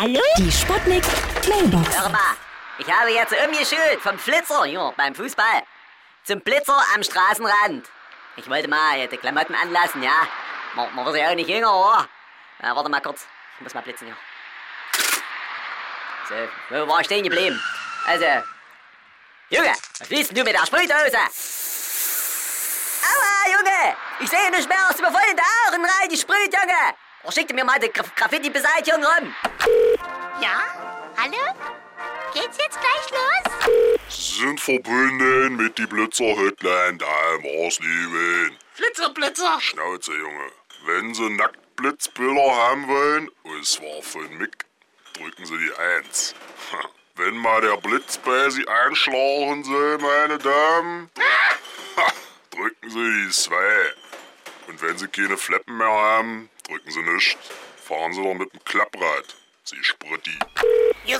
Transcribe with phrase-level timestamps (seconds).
[0.00, 0.22] Hallo?
[0.38, 1.04] Die Sputnik
[1.46, 2.00] Mailbox.
[2.00, 2.34] Hör mal,
[2.78, 5.62] ich habe jetzt umgeschult vom Flitzer hier beim Fußball
[6.24, 7.86] zum Blitzer am Straßenrand.
[8.36, 10.26] Ich wollte mal die Klamotten anlassen, ja.
[10.74, 12.08] Man, man wird ja auch nicht jünger, oder?
[12.60, 13.26] Na, warte mal kurz.
[13.58, 14.16] Ich muss mal blitzen hier.
[16.30, 16.34] So,
[16.70, 17.62] wo war ich stehen geblieben?
[18.06, 18.24] Also,
[19.50, 21.18] Junge, was willst denn du mit der Sprühdose?
[23.04, 23.96] Aua, Junge!
[24.20, 26.29] Ich sehe nicht mehr, hast du mir voll in die Augen Junge!
[27.22, 29.34] Oh, schick dir mir mal die Gra Graffiti-Beseitigung rum.
[30.40, 30.62] Ja?
[31.18, 31.54] Hallo?
[32.32, 33.98] Geht's jetzt gleich los?
[34.08, 38.56] Sie sind verbunden mit die Blitzer-Hotline da im Arsleben.
[38.72, 39.60] Flitzer, Blitzer.
[39.60, 40.50] Schnauze, Junge.
[40.86, 44.64] Wenn Sie Nacktblitzbilder haben wollen, und zwar von Mick,
[45.12, 46.34] drücken Sie die Eins.
[47.16, 51.10] Wenn mal der Blitz bei Sie einschlagen soll, meine Damen,
[51.98, 52.12] ha,
[52.50, 53.92] drücken Sie die Zwei.
[54.80, 57.36] Wenn Sie keine Fleppen mehr haben, drücken Sie nicht.
[57.84, 59.36] Fahren Sie doch mit dem Klapprad.
[59.64, 59.94] Sie ist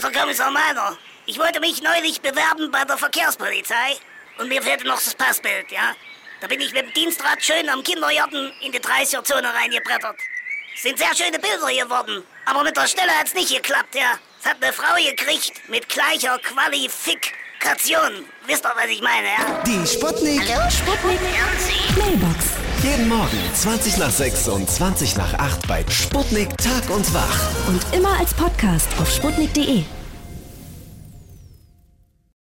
[0.03, 0.97] der Kommissar Meiner.
[1.27, 3.99] Ich wollte mich neulich bewerben bei der Verkehrspolizei.
[4.39, 5.95] Und mir fehlte noch das Passbild, ja?
[6.41, 10.17] Da bin ich mit dem Dienstrad schön am Kindergarten in die 30er-Zone reingebrettert.
[10.77, 12.25] Sind sehr schöne Bilder geworden.
[12.47, 14.19] Aber mit der Stelle hat's nicht geklappt, ja?
[14.41, 16.39] Es hat eine Frau gekriegt mit gleicher
[17.61, 18.25] Qualifikation.
[18.47, 19.63] Wisst ihr, was ich meine, ja?
[19.65, 20.43] Die Sputnik.
[20.71, 21.21] Sputnik
[21.97, 22.47] Mailbox.
[22.83, 27.69] Jeden Morgen 20 nach 6 und 20 nach 8 bei Sputnik Tag und Wach.
[27.69, 29.85] Und immer als Podcast auf sputnik.de.